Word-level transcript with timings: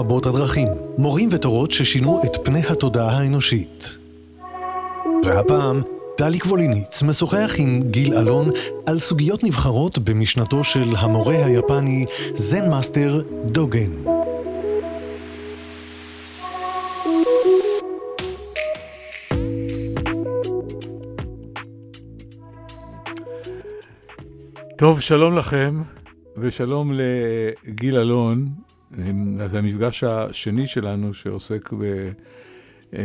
רבות 0.00 0.26
הדרכים, 0.26 0.68
מורים 0.98 1.28
ותורות 1.32 1.70
ששינו 1.70 2.20
את 2.24 2.36
פני 2.44 2.60
התודעה 2.70 3.18
האנושית. 3.18 3.98
והפעם, 5.24 5.82
דלי 6.18 6.38
קבוליניץ 6.38 7.02
משוחח 7.02 7.52
עם 7.58 7.82
גיל 7.82 8.14
אלון 8.14 8.50
על 8.86 8.98
סוגיות 8.98 9.44
נבחרות 9.44 9.98
במשנתו 9.98 10.64
של 10.64 10.96
המורה 10.98 11.44
היפני 11.44 12.04
זן 12.34 12.70
master 12.70 13.20
דוגן. 13.44 13.90
טוב, 24.78 25.00
שלום 25.00 25.38
לכם, 25.38 25.70
ושלום 26.36 26.92
לגיל 26.92 27.96
אלון. 27.96 28.69
זה 29.46 29.58
המפגש 29.58 30.04
השני 30.04 30.66
שלנו 30.66 31.14
שעוסק 31.14 31.72
ב... 31.72 32.10
אמ, 32.92 32.98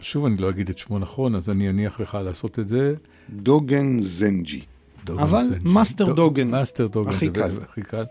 שוב, 0.00 0.24
אני 0.26 0.36
לא 0.36 0.50
אגיד 0.50 0.68
את 0.68 0.78
שמו 0.78 0.98
נכון, 0.98 1.34
אז 1.34 1.50
אני 1.50 1.70
אניח 1.70 2.00
לך 2.00 2.18
לעשות 2.24 2.58
את 2.58 2.68
זה. 2.68 2.94
דוגן 3.30 3.96
זנג'י. 4.02 4.62
דוגן 5.04 5.22
אבל 5.22 5.44
זנג'י. 5.44 5.68
master 5.68 6.06
דוג- 6.06 6.16
דוגן. 6.16 6.50
master 6.50 6.86
דוגן. 6.86 7.10
הכי 7.10 7.26
זה 7.26 7.32
קל. 7.32 7.58
הכי 7.62 7.82
קל. 7.82 8.04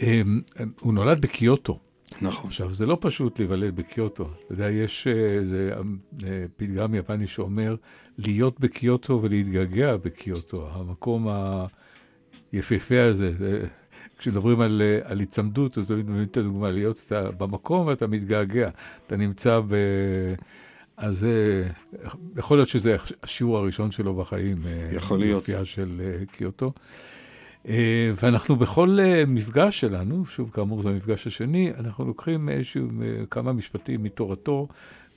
אמ, 0.00 0.40
הוא 0.80 0.94
נולד 0.94 1.20
בקיוטו. 1.20 1.78
נכון. 2.22 2.50
עכשיו, 2.50 2.74
זה 2.74 2.86
לא 2.86 2.98
פשוט 3.00 3.38
להיוולד 3.38 3.76
בקיוטו. 3.76 4.28
אתה 4.44 4.52
יודע, 4.52 4.70
יש 4.70 5.06
אה, 5.06 5.12
איזה 5.12 5.72
אה, 6.24 6.42
פתגם 6.56 6.94
יפני 6.94 7.26
שאומר, 7.26 7.76
להיות 8.18 8.60
בקיוטו 8.60 9.18
ולהתגעגע 9.22 9.96
בקיוטו. 9.96 10.68
המקום 10.72 11.28
היפהפה 12.52 13.02
הזה. 13.02 13.32
זה- 13.38 13.66
כשמדברים 14.22 14.60
על, 14.60 14.82
אה, 14.84 15.10
על 15.10 15.20
היצמדות, 15.20 15.78
אז 15.78 15.86
תמיד 15.86 16.10
מביאים 16.10 16.28
את 16.30 16.36
הדוגמה, 16.36 16.70
להיות 16.70 17.00
אתה 17.06 17.30
במקום 17.30 17.86
ואתה 17.86 18.06
מתגעגע. 18.06 18.70
אתה 19.06 19.16
נמצא 19.16 19.60
ב... 19.60 19.74
אז 20.96 21.24
אה, 21.24 21.68
יכול 22.36 22.58
להיות 22.58 22.68
שזה 22.68 22.96
השיעור 23.22 23.58
הראשון 23.58 23.90
שלו 23.90 24.14
בחיים. 24.14 24.58
אה, 24.66 24.88
יכול 24.92 25.18
להיות. 25.18 25.48
יופייה 25.48 25.64
של 25.64 26.00
קיוטו. 26.32 26.72
ואנחנו 28.22 28.56
בכל 28.56 28.98
מפגש 29.26 29.80
שלנו, 29.80 30.26
שוב, 30.26 30.50
כאמור, 30.54 30.82
זה 30.82 30.88
המפגש 30.88 31.26
השני, 31.26 31.72
אנחנו 31.78 32.04
לוקחים 32.04 32.48
איזשהו, 32.48 32.88
כמה 33.30 33.52
משפטים 33.52 34.02
מתורתו 34.02 34.68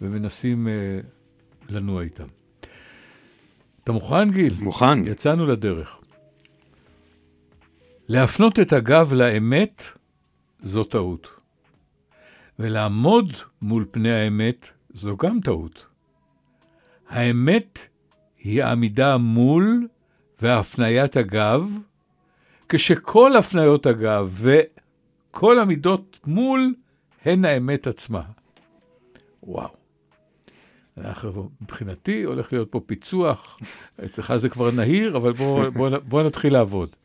ומנסים 0.02 0.68
לנוע 1.70 2.02
איתם. 2.02 2.28
אתה 3.84 3.92
מוכן, 3.92 4.32
גיל? 4.32 4.56
מוכן. 4.60 5.08
יצאנו 5.08 5.46
לדרך. 5.46 6.00
להפנות 8.08 8.60
את 8.60 8.74
הגב 8.74 9.14
לאמת 9.14 9.84
זו 10.62 10.84
טעות. 10.84 11.30
ולעמוד 12.60 13.34
מול 13.62 13.86
פני 13.92 14.12
האמת 14.12 14.68
זו 14.94 15.18
גם 15.18 15.40
טעות. 15.44 15.86
האמת 17.10 17.80
היא 18.40 18.64
העמידה 18.64 19.18
מול 19.18 19.88
והפניית 20.42 21.18
הגב, 21.18 21.70
כשכל 22.70 23.36
הפניות 23.36 23.86
הגב 23.86 24.40
וכל 24.42 25.60
עמידות 25.60 26.20
מול 26.26 26.74
הן 27.26 27.46
האמת 27.46 27.88
עצמה. 27.88 28.22
וואו. 29.44 29.70
אנחנו, 30.98 31.50
מבחינתי 31.62 32.24
הולך 32.24 32.54
להיות 32.54 32.72
פה 32.72 32.80
פיצוח, 32.86 33.60
אצלך 34.06 34.36
זה 34.36 34.50
כבר 34.50 34.72
נהיר, 34.72 35.18
אבל 35.18 35.34
בוא, 35.34 35.70
בוא, 35.70 35.90
בוא 35.98 36.24
נתחיל 36.24 36.54
לעבוד. 36.54 36.96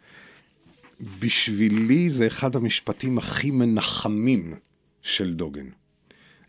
בשבילי 1.19 2.11
זה 2.11 2.27
אחד 2.27 2.57
המשפטים 2.57 3.19
הכי 3.19 3.51
מנחמים 3.51 4.55
של 5.03 5.35
דוגן. 5.35 5.67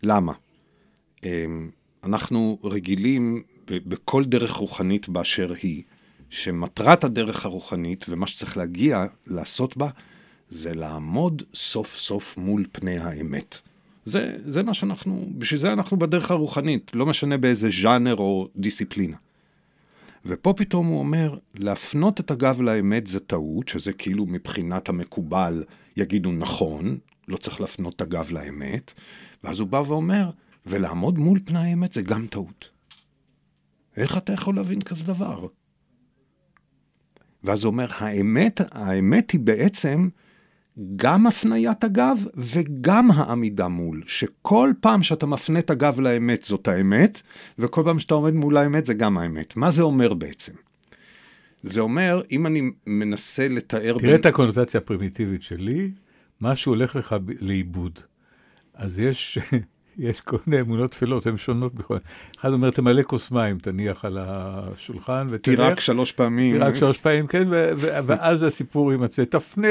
למה? 0.02 0.32
אמ, 1.24 1.70
אנחנו 2.04 2.58
רגילים 2.64 3.42
בכל 3.66 4.24
דרך 4.24 4.52
רוחנית 4.52 5.08
באשר 5.08 5.52
היא, 5.62 5.82
שמטרת 6.30 7.04
הדרך 7.04 7.44
הרוחנית 7.44 8.06
ומה 8.08 8.26
שצריך 8.26 8.56
להגיע, 8.56 9.06
לעשות 9.26 9.76
בה, 9.76 9.88
זה 10.48 10.74
לעמוד 10.74 11.42
סוף 11.54 11.98
סוף 11.98 12.36
מול 12.36 12.66
פני 12.72 12.98
האמת. 12.98 13.58
זה, 14.04 14.36
זה 14.44 14.62
מה 14.62 14.74
שאנחנו, 14.74 15.28
בשביל 15.38 15.60
זה 15.60 15.72
אנחנו 15.72 15.96
בדרך 15.96 16.30
הרוחנית, 16.30 16.90
לא 16.94 17.06
משנה 17.06 17.38
באיזה 17.38 17.68
ז'אנר 17.82 18.14
או 18.14 18.48
דיסציפלינה. 18.56 19.16
ופה 20.24 20.54
פתאום 20.56 20.86
הוא 20.86 20.98
אומר, 20.98 21.38
להפנות 21.54 22.20
את 22.20 22.30
הגב 22.30 22.62
לאמת 22.62 23.06
זה 23.06 23.20
טעות, 23.20 23.68
שזה 23.68 23.92
כאילו 23.92 24.26
מבחינת 24.26 24.88
המקובל 24.88 25.64
יגידו 25.96 26.32
נכון, 26.32 26.98
לא 27.28 27.36
צריך 27.36 27.60
להפנות 27.60 27.96
את 27.96 28.00
הגב 28.00 28.30
לאמת, 28.30 28.92
ואז 29.44 29.60
הוא 29.60 29.68
בא 29.68 29.76
ואומר, 29.76 30.30
ולעמוד 30.66 31.18
מול 31.18 31.38
פני 31.44 31.58
האמת 31.58 31.92
זה 31.92 32.02
גם 32.02 32.26
טעות. 32.26 32.70
איך 33.96 34.16
אתה 34.16 34.32
יכול 34.32 34.56
להבין 34.56 34.82
כזה 34.82 35.04
דבר? 35.04 35.46
ואז 37.44 37.64
הוא 37.64 37.70
אומר, 37.70 37.86
האמת, 37.92 38.60
האמת 38.70 39.30
היא 39.30 39.40
בעצם 39.40 40.08
גם 40.96 41.26
הפניית 41.26 41.84
הגב 41.84 42.24
וגם 42.36 43.10
העמידה 43.10 43.68
מול, 43.68 44.02
שכל 44.06 44.72
פעם 44.80 45.02
שאתה 45.02 45.26
מפנה 45.26 45.58
את 45.58 45.70
הגב 45.70 46.00
לאמת 46.00 46.44
זאת 46.44 46.68
האמת, 46.68 47.22
וכל 47.58 47.82
פעם 47.84 47.98
שאתה 47.98 48.14
עומד 48.14 48.34
מול 48.34 48.56
האמת 48.56 48.86
זה 48.86 48.94
גם 48.94 49.18
האמת. 49.18 49.56
מה 49.56 49.70
זה 49.70 49.82
אומר 49.82 50.14
בעצם? 50.14 50.52
זה 51.62 51.80
אומר, 51.80 52.22
אם 52.30 52.46
אני 52.46 52.70
מנסה 52.86 53.48
לתאר... 53.48 53.96
תראה 53.98 54.14
את 54.14 54.26
הקונוטציה 54.26 54.80
הפרימיטיבית 54.80 55.42
שלי, 55.42 55.90
משהו 56.40 56.72
הולך 56.72 56.96
לך 56.96 57.16
ב- 57.24 57.30
לאיבוד. 57.40 57.98
אז 58.74 58.98
יש, 58.98 59.38
יש 59.98 60.20
כל 60.20 60.36
מיני 60.46 60.62
אמונות 60.62 60.90
טפלות, 60.90 61.26
הן 61.26 61.36
שונות 61.36 61.74
בכל... 61.74 61.96
אחד 62.40 62.52
אומר, 62.52 62.70
תמלא 62.70 63.02
כוס 63.02 63.30
מים, 63.30 63.58
תניח 63.58 64.04
על 64.04 64.18
השולחן 64.20 65.26
ותלך. 65.30 65.56
תירק 65.56 65.80
שלוש 65.80 66.12
פעמים. 66.12 66.58
תירק 66.58 66.74
שלוש 66.74 66.98
פעמים, 66.98 67.26
כן, 67.26 67.44
ו- 67.50 67.70
ו- 67.76 67.98
ואז 68.06 68.42
הסיפור 68.42 68.92
יימצא. 68.92 69.24
תפנה, 69.24 69.68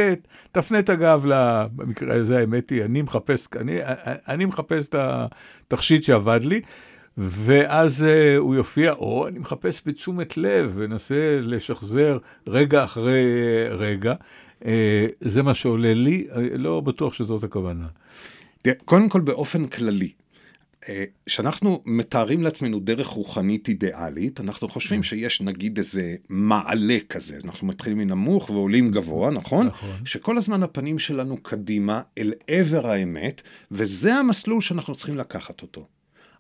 תפנה 0.52 0.80
את 0.80 0.90
הגב, 0.90 1.26
ל- 1.26 1.66
במקרה 1.76 2.16
הזה 2.16 2.40
האמת 2.40 2.70
היא, 2.70 2.84
אני 2.84 3.02
מחפש, 3.02 3.48
אני, 3.60 3.78
אני 4.28 4.46
מחפש 4.46 4.88
את 4.88 4.96
התכשיט 5.00 6.04
שעבד 6.04 6.40
לי, 6.44 6.62
ואז 7.18 8.02
uh, 8.02 8.38
הוא 8.38 8.56
יופיע, 8.56 8.92
או 8.94 9.28
אני 9.28 9.40
מחפש 9.40 9.82
בתשומת 9.86 10.38
לב, 10.38 10.72
ונסה 10.76 11.38
לשחזר 11.42 12.18
רגע 12.48 12.84
אחרי 12.84 13.26
uh, 13.70 13.74
רגע. 13.74 14.14
Uh, 14.62 14.66
זה 15.22 15.44
מה 15.44 15.54
שעולה 15.54 15.94
לי, 15.94 16.28
לא 16.56 16.80
בטוח 16.80 17.14
שזאת 17.14 17.44
הכוונה. 17.44 17.86
קודם 18.86 19.10
כל 19.10 19.22
באופן 19.22 19.66
כללי, 19.66 20.12
אה, 20.90 21.04
כשאנחנו 21.26 21.82
מתארים 21.86 22.44
לעצמנו 22.44 22.80
דרך 22.80 23.08
רוחנית 23.08 23.68
אידיאלית, 23.68 24.40
אנחנו 24.40 24.70
חושבים 24.70 25.04
שיש 25.04 25.42
נגיד 25.42 25.78
איזה 25.78 26.16
מעלה 26.30 26.98
כזה, 27.10 27.38
אנחנו 27.44 27.68
מתחילים 27.68 27.98
מנמוך 27.98 28.50
ועולים 28.50 28.92
גבוה, 28.92 29.32
נכון? 29.32 29.68
נכון. 29.68 29.90
שכל 30.06 30.38
הזמן 30.38 30.64
הפנים 30.64 31.00
שלנו 31.00 31.38
קדימה 31.38 32.02
אל 32.18 32.34
עבר 32.48 32.88
האמת, 32.88 33.42
וזה 33.72 34.16
המסלול 34.16 34.62
שאנחנו 34.62 34.96
צריכים 34.96 35.18
לקחת 35.18 35.62
אותו. 35.62 35.88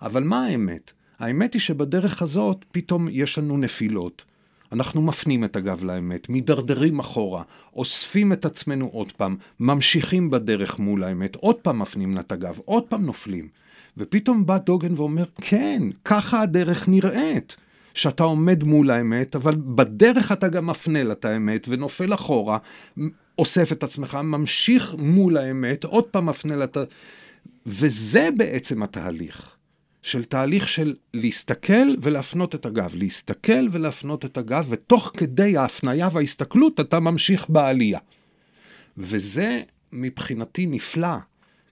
אבל 0.02 0.24
מה 0.24 0.46
האמת? 0.46 0.92
האמת 1.20 1.54
היא 1.54 1.62
שבדרך 1.62 2.22
הזאת 2.22 2.66
פתאום 2.72 3.08
יש 3.12 3.38
לנו 3.38 3.58
נפילות. 3.58 4.24
אנחנו 4.72 5.02
מפנים 5.02 5.44
את 5.44 5.56
הגב 5.56 5.84
לאמת, 5.84 6.30
מידרדרים 6.30 7.00
אחורה, 7.00 7.44
אוספים 7.76 8.34
את 8.34 8.46
עצמנו 8.46 8.88
עוד 8.88 9.12
פעם, 9.12 9.36
ממשיכים 9.60 10.30
בדרך 10.30 10.80
מול 10.80 11.04
האמת, 11.04 11.36
עוד 11.36 11.56
פעם 11.56 11.80
מפנים 11.80 12.20
את 12.20 12.32
הגב, 12.32 12.60
עוד 12.66 12.84
פעם 12.84 13.06
נופלים. 13.06 13.48
ופתאום 13.98 14.46
בא 14.46 14.58
דוגן 14.58 14.94
ואומר, 14.98 15.26
כן, 15.42 15.84
ככה 16.06 16.42
הדרך 16.42 16.90
נראית. 16.90 17.58
שאתה 17.94 18.24
עומד 18.24 18.64
מול 18.64 18.90
האמת, 18.90 19.36
אבל 19.36 19.56
בדרך 19.58 20.32
אתה 20.32 20.48
גם 20.48 20.68
מפנה 20.68 21.04
לה 21.04 21.14
את 21.14 21.26
האמת, 21.26 21.68
ונופל 21.70 22.14
אחורה, 22.14 22.58
אוסף 23.40 23.72
את 23.72 23.84
עצמך, 23.84 24.16
ממשיך 24.24 24.96
מול 24.98 25.38
האמת, 25.38 25.84
עוד 25.84 26.04
פעם 26.04 26.26
מפנה 26.26 26.56
לה 26.56 26.66
את 26.66 26.78
ה... 26.78 26.84
וזה 27.66 28.30
בעצם 28.38 28.84
התהליך. 28.84 29.56
של 30.02 30.24
תהליך 30.24 30.68
של 30.68 30.96
להסתכל 31.14 31.96
ולהפנות 32.02 32.56
את 32.56 32.66
הגב, 32.66 32.96
להסתכל 32.96 33.68
ולהפנות 33.72 34.26
את 34.26 34.38
הגב, 34.38 34.66
ותוך 34.70 35.12
כדי 35.18 35.58
ההפניה 35.58 36.10
וההסתכלות 36.14 36.80
אתה 36.80 37.00
ממשיך 37.00 37.50
בעלייה. 37.50 38.00
וזה 38.98 39.62
מבחינתי 39.92 40.66
נפלא, 40.66 41.18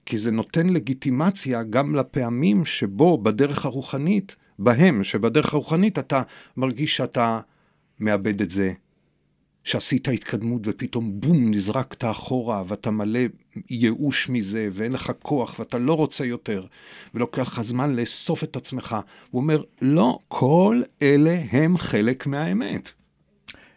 כי 0.06 0.18
זה 0.18 0.32
נותן 0.32 0.70
לגיטימציה 0.70 1.64
גם 1.64 1.96
לפעמים 1.96 2.66
שבו 2.66 3.18
בדרך 3.18 3.66
הרוחנית, 3.66 4.36
בהם, 4.60 5.04
שבדרך 5.04 5.54
הרוחנית 5.54 6.00
אתה 6.00 6.22
מרגיש 6.58 6.98
שאתה 6.98 7.40
מאבד 8.00 8.42
את 8.42 8.52
זה, 8.52 8.74
שעשית 9.70 10.08
התקדמות 10.08 10.62
ופתאום 10.66 11.12
בום, 11.22 11.52
נזרקת 11.52 12.04
אחורה 12.04 12.64
ואתה 12.68 12.92
מלא 12.92 13.20
ייאוש 13.70 14.30
מזה 14.30 14.70
ואין 14.72 14.92
לך 14.92 15.12
כוח 15.22 15.60
ואתה 15.60 15.78
לא 15.78 15.94
רוצה 15.94 16.26
יותר 16.26 16.66
ולוקח 17.14 17.42
לך 17.42 17.62
זמן 17.62 17.96
לאסוף 17.96 18.44
את 18.44 18.56
עצמך. 18.56 18.96
הוא 19.32 19.42
אומר, 19.42 19.62
לא, 19.82 20.20
כל 20.28 20.82
אלה 21.02 21.38
הם 21.52 21.78
חלק 21.78 22.28
מהאמת. 22.28 22.92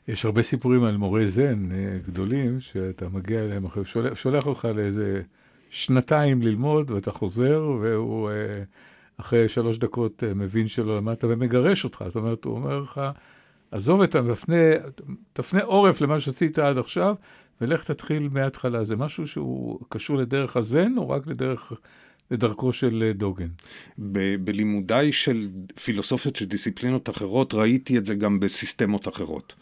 יש 0.09 0.25
הרבה 0.25 0.43
סיפורים 0.43 0.85
על 0.85 0.97
מורי 0.97 1.31
זן 1.31 1.69
אה, 1.73 1.99
גדולים, 2.07 2.61
שאתה 2.61 3.09
מגיע 3.09 3.45
אליהם 3.45 3.65
אחרי, 3.65 3.85
שולח, 3.85 4.17
שולח 4.17 4.47
אותך 4.47 4.69
לאיזה 4.75 5.23
שנתיים 5.71 6.43
ללמוד, 6.43 6.91
ואתה 6.91 7.11
חוזר, 7.11 7.77
והוא 7.81 8.31
אה, 8.31 8.63
אחרי 9.17 9.49
שלוש 9.49 9.79
דקות 9.79 10.25
אה, 10.25 10.35
מבין 10.35 10.69
שלא 10.69 10.97
למדת 10.97 11.25
ומגרש 11.25 11.85
אותך. 11.85 12.05
זאת 12.07 12.17
אומרת, 12.17 12.45
הוא 12.45 12.55
אומר 12.55 12.81
לך, 12.81 13.01
עזוב 13.73 14.03
את 14.03 14.15
המפנה, 14.15 14.57
תפנה 15.33 15.63
עורף 15.63 16.01
למה 16.01 16.21
שעשית 16.21 16.59
עד 16.59 16.79
עכשיו, 16.79 17.15
ולך 17.61 17.85
תתחיל 17.85 18.29
מההתחלה. 18.33 18.85
זה 18.85 18.97
משהו 18.97 19.29
שהוא 19.29 19.81
קשור 19.89 20.17
לדרך 20.17 20.57
הזן, 20.57 20.93
או 20.97 21.11
רק 21.11 21.27
לדרך, 21.27 21.73
לדרכו 22.31 22.73
של 22.73 23.05
אה, 23.07 23.13
דוגן? 23.13 23.49
ב- 23.99 24.45
בלימודיי 24.45 25.13
של 25.13 25.49
פילוסופיות 25.85 26.37
של 26.37 26.45
דיסציפלינות 26.45 27.11
אחרות, 27.11 27.55
ראיתי 27.55 27.99
את 27.99 28.07
זה 28.07 28.15
גם 28.15 28.41
בסיסטמות 28.41 29.09
אחרות. 29.09 29.55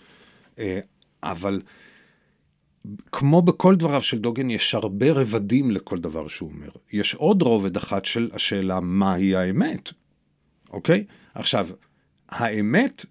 אה, 0.58 0.80
אבל 1.22 1.62
כמו 3.12 3.42
בכל 3.42 3.76
דבריו 3.76 4.00
של 4.00 4.18
דוגן, 4.18 4.50
יש 4.50 4.74
הרבה 4.74 5.12
רבדים 5.12 5.70
לכל 5.70 5.98
דבר 5.98 6.28
שהוא 6.28 6.50
אומר. 6.50 6.70
יש 6.92 7.14
עוד 7.14 7.42
רובד 7.42 7.76
אחת 7.76 8.04
של 8.04 8.30
השאלה 8.32 8.80
מהי 8.80 9.36
האמת, 9.36 9.90
אוקיי? 10.70 11.04
עכשיו, 11.34 11.68
האמת, 12.28 13.04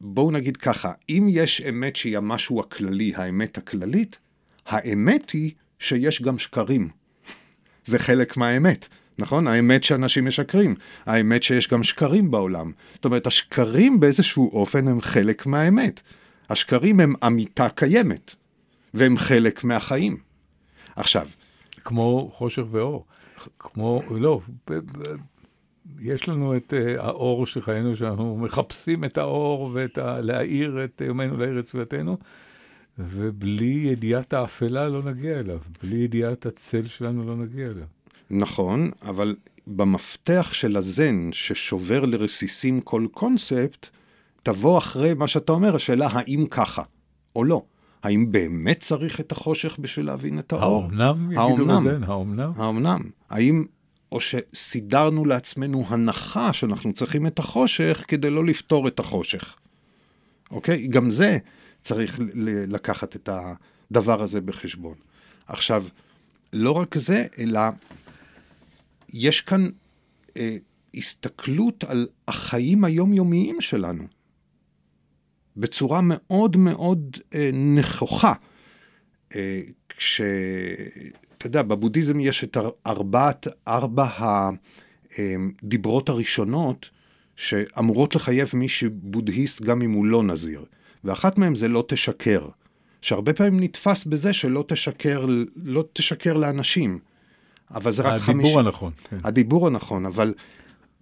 בואו 0.00 0.30
נגיד 0.30 0.56
ככה, 0.56 0.92
אם 1.08 1.26
יש 1.30 1.62
אמת 1.68 1.96
שהיא 1.96 2.16
המשהו 2.16 2.60
הכללי, 2.60 3.12
האמת 3.16 3.58
הכללית, 3.58 4.18
האמת 4.66 5.30
היא 5.30 5.52
שיש 5.78 6.22
גם 6.22 6.38
שקרים. 6.38 6.88
זה 7.84 7.98
חלק 7.98 8.36
מהאמת, 8.36 8.88
נכון? 9.18 9.48
האמת 9.48 9.84
שאנשים 9.84 10.26
משקרים, 10.26 10.74
האמת 11.06 11.42
שיש 11.42 11.68
גם 11.68 11.82
שקרים 11.82 12.30
בעולם. 12.30 12.72
זאת 12.94 13.04
אומרת, 13.04 13.26
השקרים 13.26 14.00
באיזשהו 14.00 14.50
אופן 14.52 14.88
הם 14.88 15.00
חלק 15.00 15.46
מהאמת. 15.46 16.00
השקרים 16.50 17.00
הם 17.00 17.14
אמיתה 17.26 17.68
קיימת, 17.68 18.34
והם 18.94 19.18
חלק 19.18 19.64
מהחיים. 19.64 20.16
עכשיו... 20.96 21.28
כמו 21.84 22.30
חושך 22.34 22.62
ואור. 22.70 23.04
כמו, 23.58 24.02
לא, 24.10 24.40
יש 26.00 26.28
לנו 26.28 26.56
את 26.56 26.72
uh, 26.72 27.00
האור 27.00 27.46
שחיינו, 27.46 27.96
שאנחנו 27.96 28.36
מחפשים 28.36 29.04
את 29.04 29.18
האור 29.18 29.70
ואת 29.74 29.98
ה... 29.98 30.20
להאיר 30.20 30.84
את 30.84 31.02
יומנו, 31.06 31.36
להאיר 31.36 31.58
את 31.58 31.66
סביבתנו, 31.66 32.18
ובלי 32.98 33.82
ידיעת 33.92 34.32
האפלה 34.32 34.88
לא 34.88 35.02
נגיע 35.02 35.40
אליו. 35.40 35.58
בלי 35.82 35.96
ידיעת 35.96 36.46
הצל 36.46 36.86
שלנו 36.86 37.24
לא 37.24 37.36
נגיע 37.36 37.66
אליו. 37.66 37.86
נכון, 38.30 38.90
אבל 39.02 39.36
במפתח 39.66 40.50
של 40.52 40.76
הזן, 40.76 41.28
ששובר 41.32 42.06
לרסיסים 42.06 42.80
כל 42.80 43.06
קונספט, 43.12 43.88
תבוא 44.42 44.78
אחרי 44.78 45.14
מה 45.14 45.28
שאתה 45.28 45.52
אומר, 45.52 45.76
השאלה 45.76 46.08
האם 46.12 46.46
ככה 46.50 46.82
או 47.36 47.44
לא. 47.44 47.62
האם 48.02 48.32
באמת 48.32 48.80
צריך 48.80 49.20
את 49.20 49.32
החושך 49.32 49.76
בשביל 49.80 50.06
להבין 50.06 50.38
את 50.38 50.52
האור? 50.52 50.82
האומנם? 51.36 51.84
בזן, 51.86 52.04
האומנם? 52.04 52.52
האומנם? 52.56 53.00
האם, 53.30 53.64
או 54.12 54.18
שסידרנו 54.20 55.24
לעצמנו 55.24 55.84
הנחה 55.88 56.52
שאנחנו 56.52 56.92
צריכים 56.92 57.26
את 57.26 57.38
החושך 57.38 58.04
כדי 58.08 58.30
לא 58.30 58.44
לפתור 58.44 58.88
את 58.88 59.00
החושך. 59.00 59.56
אוקיי? 60.50 60.86
גם 60.86 61.10
זה 61.10 61.38
צריך 61.82 62.20
לקחת 62.68 63.16
את 63.16 63.28
הדבר 63.90 64.22
הזה 64.22 64.40
בחשבון. 64.40 64.94
עכשיו, 65.46 65.84
לא 66.52 66.72
רק 66.72 66.98
זה, 66.98 67.26
אלא 67.38 67.60
יש 69.08 69.40
כאן 69.40 69.68
אה, 70.36 70.56
הסתכלות 70.94 71.84
על 71.84 72.08
החיים 72.28 72.84
היומיומיים 72.84 73.60
שלנו. 73.60 74.04
בצורה 75.56 76.00
מאוד 76.02 76.56
מאוד 76.56 77.16
אה, 77.34 77.50
נכוחה. 77.52 78.32
אה, 79.34 79.60
כש... 79.88 80.20
אתה 81.40 81.46
יודע, 81.46 81.62
בבודהיזם 81.62 82.20
יש 82.20 82.44
את 82.44 82.56
ארבעת, 82.86 83.48
ארבע 83.68 84.08
הדיברות 85.18 86.08
הראשונות 86.08 86.90
שאמורות 87.36 88.14
לחייב 88.14 88.50
מי 88.54 88.68
שבודהיסט 88.68 89.62
גם 89.62 89.82
אם 89.82 89.92
הוא 89.92 90.06
לא 90.06 90.22
נזיר. 90.22 90.64
ואחת 91.04 91.38
מהן 91.38 91.54
זה 91.54 91.68
לא 91.68 91.84
תשקר. 91.88 92.48
שהרבה 93.02 93.32
פעמים 93.32 93.60
נתפס 93.60 94.04
בזה 94.04 94.32
שלא 94.32 94.64
תשקר, 94.68 95.26
לא 95.64 95.84
תשקר 95.92 96.36
לאנשים. 96.36 96.98
אבל 97.74 97.90
זה 97.90 98.02
רק 98.02 98.20
חמישים... 98.20 98.30
הדיבור 98.40 98.54
חמיש... 98.54 98.66
הנכון. 98.66 98.92
כן. 99.10 99.18
הדיבור 99.24 99.66
הנכון, 99.66 100.06
אבל 100.06 100.34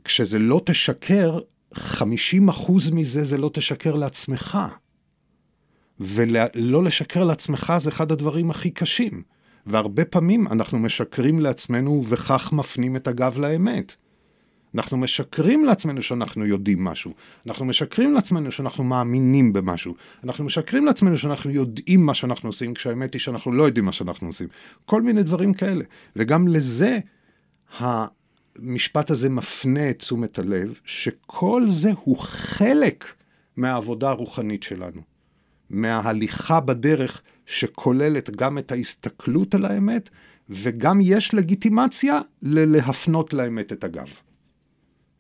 כשזה 0.05 0.38
לא 0.38 0.61
תשקר, 0.64 1.38
50 1.75 2.49
אחוז 2.49 2.90
מזה 2.90 3.25
זה 3.25 3.38
לא 3.38 3.50
תשקר 3.55 3.96
לעצמך. 3.96 4.58
ולא 6.00 6.85
לשקר 6.85 7.25
לעצמך 7.25 7.73
זה 7.79 7.90
אחד 7.90 8.12
הדברים 8.12 8.50
הכי 8.50 8.70
קשים. 8.70 9.23
והרבה 9.68 10.04
פעמים 10.04 10.48
אנחנו 10.48 10.78
משקרים 10.78 11.40
לעצמנו 11.40 12.02
וכך 12.08 12.52
מפנים 12.52 12.96
את 12.96 13.08
הגב 13.08 13.38
לאמת. 13.38 13.96
אנחנו 14.74 14.96
משקרים 14.96 15.64
לעצמנו 15.64 16.02
שאנחנו 16.02 16.46
יודעים 16.46 16.84
משהו. 16.84 17.12
אנחנו 17.46 17.64
משקרים 17.64 18.14
לעצמנו 18.14 18.52
שאנחנו 18.52 18.84
מאמינים 18.84 19.52
במשהו. 19.52 19.94
אנחנו 20.24 20.44
משקרים 20.44 20.86
לעצמנו 20.86 21.18
שאנחנו 21.18 21.50
יודעים 21.50 22.06
מה 22.06 22.14
שאנחנו 22.14 22.48
עושים, 22.48 22.74
כשהאמת 22.74 23.14
היא 23.14 23.20
שאנחנו 23.20 23.52
לא 23.52 23.62
יודעים 23.62 23.84
מה 23.84 23.92
שאנחנו 23.92 24.26
עושים. 24.26 24.48
כל 24.86 25.02
מיני 25.02 25.22
דברים 25.22 25.54
כאלה. 25.54 25.84
וגם 26.16 26.48
לזה 26.48 26.98
המשפט 27.78 29.10
הזה 29.10 29.28
מפנה 29.28 29.90
את 29.90 29.98
תשומת 29.98 30.38
הלב, 30.38 30.80
שכל 30.84 31.62
זה 31.68 31.90
הוא 32.04 32.18
חלק 32.18 33.04
מהעבודה 33.56 34.10
הרוחנית 34.10 34.62
שלנו. 34.62 35.00
מההליכה 35.70 36.60
בדרך 36.60 37.22
שכוללת 37.48 38.30
גם 38.30 38.58
את 38.58 38.72
ההסתכלות 38.72 39.54
על 39.54 39.64
האמת, 39.64 40.08
וגם 40.50 41.00
יש 41.02 41.34
לגיטימציה 41.34 42.20
ללהפנות 42.42 43.34
לאמת 43.34 43.72
את 43.72 43.84
הגב. 43.84 44.08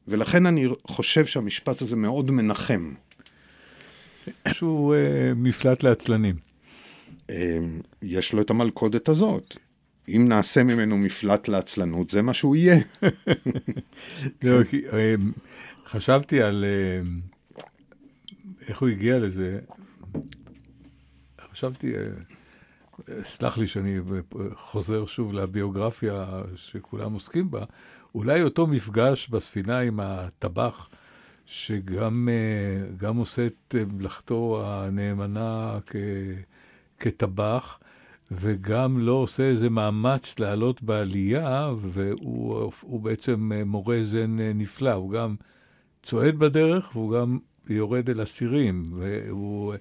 ולכן 0.08 0.46
אני 0.46 0.68
חושב 0.86 1.26
שהמשפט 1.26 1.82
הזה 1.82 1.96
מאוד 1.96 2.30
מנחם. 2.30 2.92
שהוא 4.52 4.94
אה, 4.94 5.32
מפלט 5.36 5.82
לעצלנים. 5.82 6.36
אה, 7.30 7.58
יש 8.02 8.32
לו 8.32 8.40
את 8.40 8.50
המלכודת 8.50 9.08
הזאת. 9.08 9.56
אם 10.08 10.24
נעשה 10.28 10.62
ממנו 10.62 10.98
מפלט 10.98 11.48
לעצלנות, 11.48 12.10
זה 12.10 12.22
מה 12.22 12.34
שהוא 12.34 12.56
יהיה. 12.56 12.78
לא, 14.42 14.64
כי, 14.64 14.88
אה, 14.92 15.14
חשבתי 15.86 16.42
על 16.42 16.64
אה, 16.64 17.08
איך 18.68 18.80
הוא 18.80 18.88
הגיע 18.88 19.18
לזה. 19.18 19.58
חשבתי, 21.58 21.92
אה, 21.96 23.24
סלח 23.24 23.58
לי 23.58 23.66
שאני 23.66 23.98
חוזר 24.54 25.06
שוב 25.06 25.32
לביוגרפיה 25.32 26.42
שכולם 26.56 27.12
עוסקים 27.12 27.50
בה, 27.50 27.64
אולי 28.14 28.42
אותו 28.42 28.66
מפגש 28.66 29.28
בספינה 29.28 29.78
עם 29.78 30.00
הטבח, 30.00 30.88
שגם 31.46 32.28
גם 32.96 33.16
עושה 33.16 33.46
את 33.46 33.74
מלאכתו 33.92 34.62
הנאמנה 34.64 35.78
כ, 35.86 35.96
כטבח, 37.00 37.78
וגם 38.30 38.98
לא 38.98 39.12
עושה 39.12 39.42
איזה 39.42 39.70
מאמץ 39.70 40.38
לעלות 40.38 40.82
בעלייה, 40.82 41.70
והוא 41.92 43.00
בעצם 43.00 43.52
מורה 43.66 43.98
זן 44.02 44.36
נפלא. 44.54 44.92
הוא 44.92 45.10
גם 45.10 45.36
צועד 46.02 46.36
בדרך, 46.38 46.96
והוא 46.96 47.18
גם 47.18 47.38
יורד 47.68 48.10
אל 48.10 48.22
אסירים, 48.22 48.82
והוא 48.92 49.74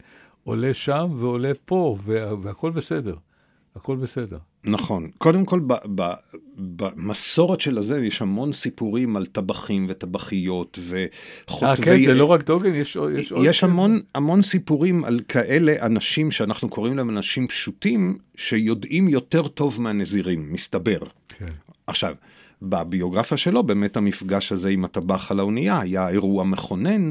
עולה 0.47 0.73
שם 0.73 1.17
ועולה 1.19 1.51
פה, 1.65 1.97
והכול 2.41 2.71
בסדר. 2.71 3.15
הכל 3.75 3.95
בסדר. 3.95 4.37
נכון. 4.63 5.09
קודם 5.17 5.45
כל, 5.45 5.59
במסורת 6.55 7.61
של 7.61 7.77
הזה 7.77 8.05
יש 8.05 8.21
המון 8.21 8.53
סיפורים 8.53 9.17
על 9.17 9.25
טבחים 9.25 9.85
וטבחיות 9.89 10.79
וחוטבי... 10.81 11.69
אה, 11.69 11.75
כן, 11.75 12.03
זה 12.03 12.13
לא 12.13 12.25
רק 12.25 12.43
דוגן, 12.43 12.75
יש, 12.75 12.97
יש 13.19 13.31
עוד... 13.31 13.45
יש 13.45 13.63
המון, 13.63 13.99
המון 14.15 14.41
סיפורים 14.41 15.05
על 15.05 15.19
כאלה 15.27 15.75
אנשים 15.81 16.31
שאנחנו 16.31 16.69
קוראים 16.69 16.97
להם 16.97 17.09
אנשים 17.09 17.47
פשוטים, 17.47 18.17
שיודעים 18.35 19.07
יותר 19.07 19.47
טוב 19.47 19.81
מהנזירים, 19.81 20.53
מסתבר. 20.53 20.99
כן. 21.29 21.45
עכשיו, 21.87 22.15
בביוגרפיה 22.61 23.37
שלו, 23.37 23.63
באמת 23.63 23.97
המפגש 23.97 24.51
הזה 24.51 24.69
עם 24.69 24.85
הטבח 24.85 25.31
על 25.31 25.39
האונייה 25.39 25.79
היה 25.79 26.09
אירוע 26.09 26.43
מכונן, 26.43 27.09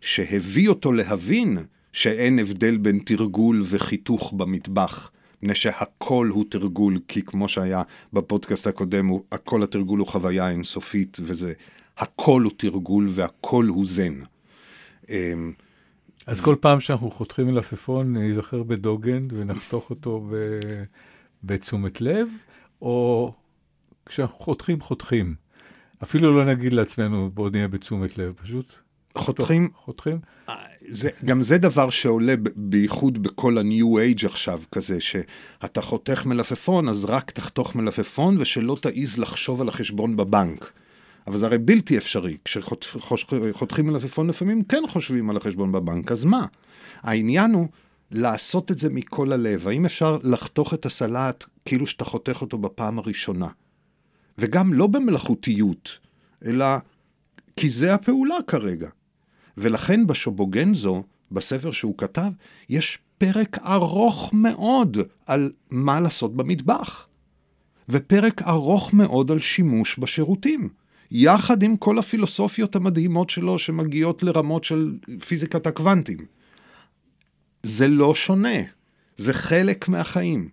שהביא 0.00 0.68
אותו 0.68 0.92
להבין 0.92 1.58
שאין 1.98 2.38
הבדל 2.38 2.76
בין 2.76 2.98
תרגול 2.98 3.62
וחיתוך 3.64 4.32
במטבח. 4.36 5.10
מפני 5.42 5.54
שהכל 5.54 6.28
הוא 6.32 6.44
תרגול, 6.48 6.98
כי 7.08 7.22
כמו 7.22 7.48
שהיה 7.48 7.82
בפודקאסט 8.12 8.66
הקודם, 8.66 9.10
הכל 9.32 9.62
התרגול 9.62 9.98
הוא 9.98 10.08
חוויה 10.08 10.50
אינסופית, 10.50 11.16
וזה, 11.20 11.52
הכל 11.98 12.42
הוא 12.42 12.52
תרגול 12.56 13.06
והכל 13.10 13.64
הוא 13.64 13.86
זן. 13.86 14.14
אמ, 15.08 15.52
אז 16.26 16.40
כל 16.40 16.56
פעם 16.60 16.80
שאנחנו 16.80 17.10
חותכים 17.10 17.46
מלפפון, 17.46 18.16
ניזכר 18.16 18.62
בדוגן 18.62 19.28
ונחתוך 19.30 19.90
אותו 19.90 20.28
ב... 20.30 20.34
בתשומת 21.44 22.00
לב, 22.00 22.28
או 22.82 23.32
כשאנחנו 24.06 24.38
חותכים, 24.38 24.80
חותכים. 24.80 25.34
אפילו 26.02 26.36
לא 26.36 26.44
נגיד 26.54 26.72
לעצמנו, 26.72 27.30
בואו 27.34 27.48
נהיה 27.48 27.68
בתשומת 27.68 28.18
לב, 28.18 28.32
פשוט 28.42 28.74
חותכים, 29.18 29.68
חותכים? 29.84 30.18
זה, 30.88 31.10
גם 31.24 31.42
זה 31.42 31.58
דבר 31.58 31.90
שעולה 31.90 32.34
בייחוד 32.56 33.22
בכל 33.22 33.58
ה-new 33.58 34.20
age 34.20 34.26
עכשיו, 34.26 34.62
כזה 34.72 35.00
שאתה 35.00 35.82
חותך 35.82 36.26
מלפפון, 36.26 36.88
אז 36.88 37.04
רק 37.04 37.30
תחתוך 37.30 37.76
מלפפון 37.76 38.36
ושלא 38.38 38.76
תעז 38.80 39.18
לחשוב 39.18 39.60
על 39.60 39.68
החשבון 39.68 40.16
בבנק. 40.16 40.72
אבל 41.26 41.36
זה 41.36 41.46
הרי 41.46 41.58
בלתי 41.58 41.98
אפשרי. 41.98 42.36
כשחותכים 42.44 43.86
מלפפון 43.86 44.26
לפעמים 44.26 44.64
כן 44.64 44.82
חושבים 44.88 45.30
על 45.30 45.36
החשבון 45.36 45.72
בבנק, 45.72 46.12
אז 46.12 46.24
מה? 46.24 46.46
העניין 47.02 47.52
הוא 47.52 47.68
לעשות 48.10 48.70
את 48.70 48.78
זה 48.78 48.88
מכל 48.88 49.32
הלב. 49.32 49.68
האם 49.68 49.86
אפשר 49.86 50.18
לחתוך 50.24 50.74
את 50.74 50.86
הסלט 50.86 51.44
כאילו 51.64 51.86
שאתה 51.86 52.04
חותך 52.04 52.38
אותו 52.42 52.58
בפעם 52.58 52.98
הראשונה? 52.98 53.48
וגם 54.38 54.74
לא 54.74 54.86
במלאכותיות, 54.86 55.98
אלא 56.44 56.66
כי 57.56 57.70
זה 57.70 57.94
הפעולה 57.94 58.36
כרגע. 58.46 58.88
ולכן 59.58 60.06
בשובוגנזו, 60.06 61.02
בספר 61.32 61.70
שהוא 61.70 61.94
כתב, 61.98 62.30
יש 62.68 62.98
פרק 63.18 63.58
ארוך 63.58 64.30
מאוד 64.34 64.96
על 65.26 65.52
מה 65.70 66.00
לעשות 66.00 66.36
במטבח. 66.36 67.06
ופרק 67.88 68.42
ארוך 68.42 68.94
מאוד 68.94 69.30
על 69.30 69.38
שימוש 69.38 69.98
בשירותים. 69.98 70.68
יחד 71.10 71.62
עם 71.62 71.76
כל 71.76 71.98
הפילוסופיות 71.98 72.76
המדהימות 72.76 73.30
שלו 73.30 73.58
שמגיעות 73.58 74.22
לרמות 74.22 74.64
של 74.64 74.94
פיזיקת 75.26 75.66
הקוונטים. 75.66 76.18
זה 77.62 77.88
לא 77.88 78.14
שונה, 78.14 78.58
זה 79.16 79.32
חלק 79.32 79.88
מהחיים. 79.88 80.48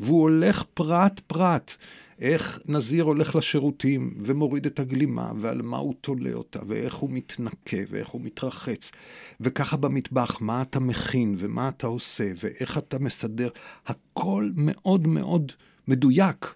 והוא 0.00 0.22
הולך 0.22 0.64
פרט 0.74 1.20
פרט. 1.26 1.76
איך 2.20 2.60
נזיר 2.66 3.04
הולך 3.04 3.36
לשירותים 3.36 4.14
ומוריד 4.24 4.66
את 4.66 4.78
הגלימה, 4.78 5.32
ועל 5.36 5.62
מה 5.62 5.76
הוא 5.76 5.94
תולה 6.00 6.32
אותה, 6.32 6.60
ואיך 6.66 6.94
הוא 6.94 7.10
מתנקה, 7.10 7.76
ואיך 7.88 8.08
הוא 8.08 8.20
מתרחץ. 8.20 8.90
וככה 9.40 9.76
במטבח, 9.76 10.40
מה 10.40 10.62
אתה 10.62 10.80
מכין, 10.80 11.34
ומה 11.38 11.68
אתה 11.68 11.86
עושה, 11.86 12.32
ואיך 12.42 12.78
אתה 12.78 12.98
מסדר. 12.98 13.48
הכל 13.86 14.50
מאוד 14.56 15.06
מאוד 15.06 15.52
מדויק 15.88 16.54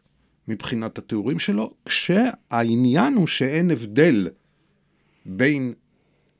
מבחינת 0.48 0.98
התיאורים 0.98 1.38
שלו, 1.38 1.74
כשהעניין 1.84 3.14
הוא 3.14 3.26
שאין 3.26 3.70
הבדל 3.70 4.28
בין 5.26 5.72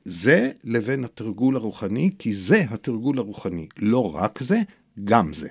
זה 0.05 0.51
לבין 0.63 1.03
התרגול 1.03 1.55
הרוחני, 1.55 2.09
כי 2.19 2.33
זה 2.33 2.63
התרגול 2.69 3.19
הרוחני. 3.19 3.67
לא 3.77 4.15
רק 4.15 4.43
זה, 4.43 4.57
גם 5.03 5.33
זה. 5.33 5.49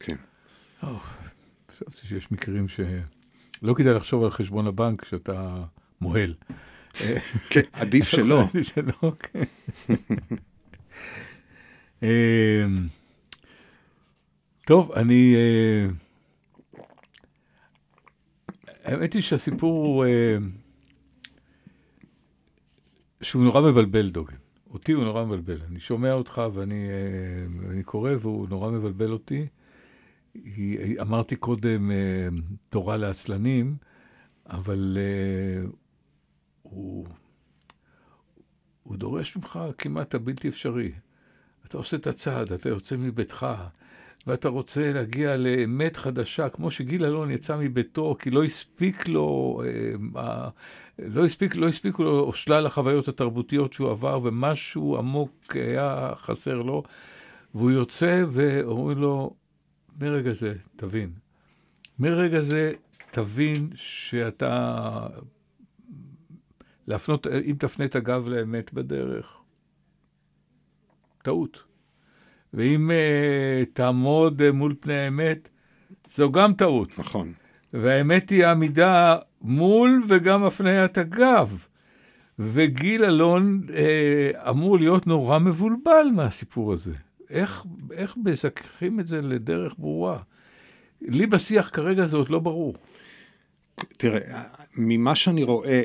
כן. 0.00 0.16
Oh. 0.82 1.15
חשבתי 1.76 2.06
שיש 2.06 2.32
מקרים 2.32 2.68
שלא 2.68 3.74
כדאי 3.74 3.94
לחשוב 3.94 4.24
על 4.24 4.30
חשבון 4.30 4.66
הבנק 4.66 5.02
כשאתה 5.02 5.64
מוהל. 6.00 6.34
כן, 7.50 7.60
עדיף 7.72 8.08
שלא. 8.16 8.42
עדיף 8.42 8.66
שלא, 8.74 9.12
כן. 9.18 9.42
אמ, 12.02 12.86
טוב, 14.66 14.92
אני... 14.92 15.34
אה, 15.36 15.86
האמת 18.84 19.12
היא 19.12 19.22
שהסיפור 19.22 19.86
הוא... 19.86 20.04
אה, 20.04 20.36
שהוא 23.22 23.44
נורא 23.44 23.60
מבלבל, 23.60 24.10
דוגן. 24.10 24.36
אותי 24.70 24.92
הוא 24.92 25.04
נורא 25.04 25.24
מבלבל. 25.24 25.58
אני 25.70 25.80
שומע 25.80 26.12
אותך 26.12 26.42
ואני 26.54 26.88
אה, 27.76 27.82
קורא 27.82 28.10
והוא 28.20 28.48
נורא 28.48 28.70
מבלבל 28.70 29.12
אותי. 29.12 29.46
היא, 30.44 31.00
אמרתי 31.00 31.36
קודם, 31.36 31.90
אה, 31.90 32.28
תורה 32.68 32.96
לעצלנים, 32.96 33.76
אבל 34.50 34.98
uh, 34.98 35.70
הוא, 36.62 37.06
הוא 38.82 38.96
דורש 38.96 39.36
ממך 39.36 39.58
כמעט 39.78 40.14
הבלתי 40.14 40.48
אפשרי. 40.48 40.92
אתה 41.66 41.78
עושה 41.78 41.96
את 41.96 42.06
הצעד, 42.06 42.52
אתה 42.52 42.68
יוצא 42.68 42.96
מביתך, 42.96 43.46
ואתה 44.26 44.48
רוצה 44.48 44.92
להגיע 44.92 45.36
לאמת 45.36 45.96
חדשה, 45.96 46.48
כמו 46.48 46.70
שגיל 46.70 47.04
אלון 47.04 47.30
יצא 47.30 47.56
מביתו, 47.56 48.16
כי 48.18 48.30
לא 48.30 48.44
הספיק 48.44 49.08
לו, 49.08 49.62
אה, 50.16 50.48
לא 50.98 51.24
הספיק, 51.24 51.56
לא 51.56 51.68
הספיקו 51.68 52.02
לו 52.02 52.32
שלל 52.32 52.66
החוויות 52.66 53.08
התרבותיות 53.08 53.72
שהוא 53.72 53.90
עבר, 53.90 54.20
ומשהו 54.22 54.96
עמוק 54.98 55.56
היה 55.56 56.12
חסר 56.16 56.62
לו, 56.62 56.82
והוא 57.54 57.70
יוצא 57.70 58.24
ואומרים 58.32 58.98
לו, 58.98 59.34
מרגע 60.00 60.32
זה, 60.32 60.54
תבין. 60.76 61.10
מרגע 61.98 62.40
זה, 62.40 62.72
תבין 63.10 63.70
שאתה... 63.74 65.06
להפנות, 66.86 67.26
אם 67.26 67.56
תפנה 67.58 67.84
את 67.84 67.96
הגב 67.96 68.28
לאמת 68.28 68.72
בדרך, 68.72 69.40
טעות. 71.22 71.62
ואם 72.54 72.90
uh, 72.90 73.66
תעמוד 73.72 74.42
uh, 74.42 74.52
מול 74.52 74.74
פני 74.80 74.94
האמת, 74.94 75.48
זו 76.08 76.32
גם 76.32 76.54
טעות. 76.54 76.98
נכון. 76.98 77.32
והאמת 77.72 78.30
היא 78.30 78.46
עמידה 78.46 79.16
מול 79.40 80.02
וגם 80.08 80.44
הפניית 80.44 80.98
הגב. 80.98 81.66
וגיל 82.38 83.04
אלון 83.04 83.60
uh, 83.68 84.50
אמור 84.50 84.78
להיות 84.78 85.06
נורא 85.06 85.38
מבולבל 85.38 86.06
מהסיפור 86.14 86.72
הזה. 86.72 86.94
איך, 87.30 87.66
איך 87.92 88.16
מזככים 88.24 89.00
את 89.00 89.06
זה 89.06 89.22
לדרך 89.22 89.74
ברורה? 89.78 90.18
לי 91.00 91.26
בשיח 91.26 91.70
כרגע 91.72 92.06
זה 92.06 92.16
עוד 92.16 92.28
לא 92.28 92.38
ברור. 92.38 92.74
תראה, 93.96 94.42
ממה 94.76 95.14
שאני 95.14 95.42
רואה, 95.42 95.82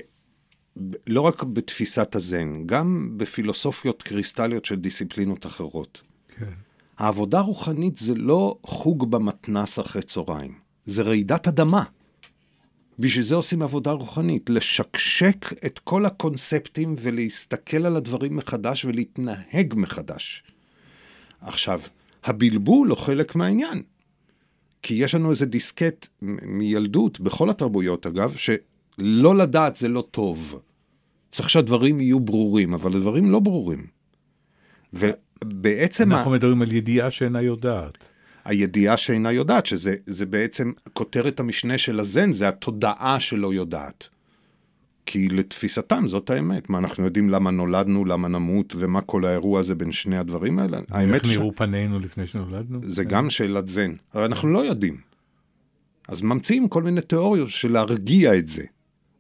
לא 1.08 1.22
רק 1.22 1.44
בתפיסת 1.44 2.16
הזן, 2.16 2.66
גם 2.66 3.14
בפילוסופיות 3.18 4.04
קריסטליות 4.04 4.66
של 4.66 4.76
דיסציפלינות 4.76 5.46
אחרות. 5.46 6.02
כן. 6.38 6.46
העבודה 6.98 7.40
הרוחנית 7.40 7.98
זה 7.98 8.16
לא 8.16 8.58
חוג 8.64 9.12
במתנס 9.12 9.80
אחרי 9.80 10.02
צהריים, 10.02 10.54
זה 10.86 11.02
רעידת 11.02 11.48
אדמה. 11.48 11.84
בשביל 13.00 13.24
זה 13.24 13.36
עושים 13.36 13.62
עבודה 13.62 13.92
רוחנית, 13.92 14.50
לשקשק 14.50 15.66
את 15.66 15.80
כל 15.80 16.06
הקונספטים 16.06 16.96
ולהסתכל 17.02 17.86
על 17.86 17.96
הדברים 17.96 18.36
מחדש 18.36 18.86
ולהתנהג 18.86 19.74
מחדש. 19.76 20.44
עכשיו, 21.42 21.82
הבלבול 22.24 22.90
הוא 22.90 22.98
חלק 22.98 23.36
מהעניין. 23.36 23.84
כי 24.82 24.94
יש 24.94 25.16
לנו 25.16 25.32
איזה 25.32 25.46
דיסקט 25.46 26.08
מילדות, 26.42 27.20
בכל 27.20 27.50
התרבויות 27.50 28.06
אגב, 28.06 28.36
שלא 28.36 29.36
לדעת 29.36 29.78
זה 29.78 29.88
לא 29.88 30.08
טוב. 30.12 30.60
צריך 31.32 31.50
שהדברים 31.50 32.02
יהיו 32.02 32.20
ברורים, 32.20 32.74
אבל 32.74 32.96
הדברים 32.96 33.32
לא 33.32 33.40
ברורים. 33.40 33.88
ובעצם... 34.94 36.12
אנחנו 36.12 36.32
ה... 36.32 36.34
מדברים 36.34 36.62
על 36.62 36.72
ידיעה 36.72 37.12
שאינה 37.12 37.42
יודעת. 37.42 37.98
הידיעה 38.46 38.98
שאינה 38.98 39.32
יודעת, 39.32 39.66
שזה 39.66 40.26
בעצם 40.30 40.72
כותרת 40.94 41.40
המשנה 41.40 41.78
של 41.78 42.00
הזן, 42.00 42.32
זה 42.32 42.48
התודעה 42.48 43.20
שלא 43.20 43.54
יודעת. 43.54 44.08
כי 45.12 45.28
לתפיסתם 45.28 46.08
זאת 46.08 46.30
האמת. 46.30 46.70
מה, 46.70 46.78
אנחנו 46.78 47.04
יודעים 47.04 47.30
למה 47.30 47.52
נולדנו, 47.52 48.06
למה 48.06 48.28
נמות, 48.28 48.74
ומה 48.78 49.02
כל 49.02 49.26
האירוע 49.26 49.60
הזה 49.60 49.76
בין 49.76 49.92
שני 49.92 50.18
הדברים 50.18 50.60
האלה? 50.60 50.80
איך 51.14 51.26
נראו 51.26 51.52
ש... 51.52 51.58
פנינו 51.58 52.00
לפני 52.00 52.28
שנולדנו? 52.28 52.80
זה 52.84 53.04
גם 53.04 53.30
שאלת 53.30 53.68
זן. 53.68 53.92
הרי 54.14 54.26
אנחנו 54.26 54.50
לא 54.50 54.60
יודעים. 54.60 54.98
אז 56.08 56.22
ממציאים 56.22 56.68
כל 56.68 56.84
מיני 56.84 57.02
תיאוריות 57.02 57.50
של 57.50 57.72
להרגיע 57.72 58.36
את 58.36 58.48
זה. 58.48 58.64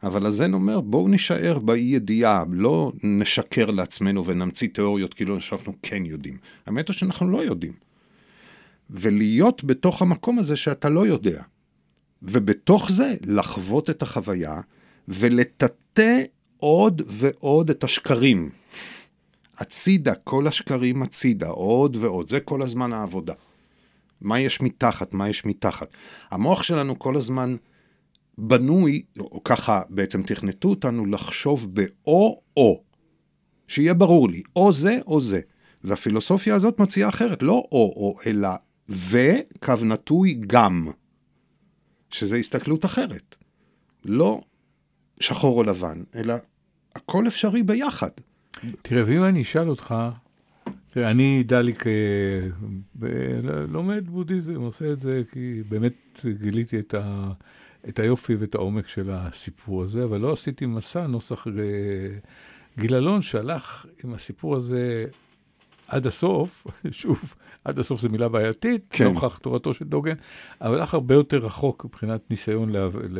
אבל 0.03 0.25
הזן 0.25 0.53
אומר, 0.53 0.81
בואו 0.81 1.07
נישאר 1.07 1.59
באי 1.59 1.79
ידיעה, 1.79 2.43
לא 2.51 2.91
נשקר 3.03 3.71
לעצמנו 3.71 4.25
ונמציא 4.25 4.67
תיאוריות 4.73 5.13
כאילו 5.13 5.41
שאנחנו 5.41 5.73
כן 5.81 6.05
יודעים. 6.05 6.37
האמת 6.65 6.87
היא 6.87 6.93
שאנחנו 6.93 7.29
לא 7.29 7.43
יודעים. 7.43 7.73
ולהיות 8.89 9.63
בתוך 9.63 10.01
המקום 10.01 10.39
הזה 10.39 10.55
שאתה 10.55 10.89
לא 10.89 11.07
יודע. 11.07 11.43
ובתוך 12.23 12.91
זה 12.91 13.15
לחוות 13.25 13.89
את 13.89 14.01
החוויה, 14.01 14.61
ולטאטא 15.07 15.80
עוד 16.57 17.01
ועוד 17.07 17.69
את 17.69 17.83
השקרים. 17.83 18.49
הצידה, 19.57 20.15
כל 20.15 20.47
השקרים 20.47 21.03
הצידה, 21.03 21.47
עוד 21.47 21.97
ועוד, 21.99 22.29
זה 22.29 22.39
כל 22.39 22.61
הזמן 22.61 22.93
העבודה. 22.93 23.33
מה 24.21 24.39
יש 24.39 24.61
מתחת, 24.61 25.13
מה 25.13 25.29
יש 25.29 25.45
מתחת. 25.45 25.87
המוח 26.31 26.63
שלנו 26.63 26.99
כל 26.99 27.15
הזמן 27.17 27.55
בנוי, 28.37 29.01
או 29.19 29.43
ככה 29.43 29.81
בעצם 29.89 30.23
תכנתו 30.23 30.69
אותנו, 30.69 31.05
לחשוב 31.05 31.75
באו-או. 31.75 32.83
שיהיה 33.67 33.93
ברור 33.93 34.29
לי, 34.29 34.41
או 34.55 34.73
זה 34.73 34.99
או 35.07 35.21
זה. 35.21 35.41
והפילוסופיה 35.83 36.55
הזאת 36.55 36.79
מציעה 36.79 37.09
אחרת, 37.09 37.43
לא 37.43 37.67
או-או, 37.71 38.17
אלא 38.25 38.49
וקו 38.89 39.73
נטוי 39.85 40.39
גם. 40.47 40.87
שזה 42.09 42.37
הסתכלות 42.37 42.85
אחרת. 42.85 43.35
לא 44.05 44.41
שחור 45.21 45.57
או 45.57 45.63
לבן, 45.63 46.03
אלא 46.15 46.33
הכל 46.95 47.27
אפשרי 47.27 47.63
ביחד. 47.63 48.09
תראה, 48.81 49.03
ואם 49.05 49.23
אני 49.23 49.41
אשאל 49.41 49.69
אותך, 49.69 49.95
תראה, 50.93 51.11
אני 51.11 51.43
דליק 51.43 51.83
לומד 53.67 54.09
בודהיזם, 54.09 54.61
עושה 54.61 54.91
את 54.91 54.99
זה 54.99 55.21
כי 55.31 55.61
באמת 55.69 56.25
גיליתי 56.41 56.79
את, 56.79 56.93
ה, 56.93 57.31
את 57.89 57.99
היופי 57.99 58.35
ואת 58.35 58.55
העומק 58.55 58.87
של 58.87 59.09
הסיפור 59.11 59.83
הזה, 59.83 60.03
אבל 60.03 60.19
לא 60.19 60.33
עשיתי 60.33 60.65
מסע 60.65 61.07
נוסח 61.07 61.47
גיל 62.77 62.95
אלון 62.95 63.21
שהלך 63.21 63.85
עם 64.03 64.13
הסיפור 64.13 64.55
הזה 64.55 65.05
עד 65.87 66.07
הסוף, 66.07 66.67
שוב, 66.91 67.33
עד 67.65 67.79
הסוף 67.79 68.01
זו 68.01 68.09
מילה 68.09 68.29
בעייתית, 68.29 68.87
כן. 68.89 69.03
נוכח 69.03 69.37
תורתו 69.37 69.73
של 69.73 69.85
דוגן, 69.85 70.15
אבל 70.61 70.79
הלך 70.79 70.93
הרבה 70.93 71.15
יותר 71.15 71.37
רחוק 71.37 71.85
מבחינת 71.85 72.21
ניסיון 72.29 72.69
לה, 72.69 72.87
ל, 72.87 73.19